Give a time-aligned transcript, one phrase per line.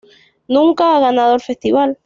[0.47, 1.99] Nunca ha ganado el Festival.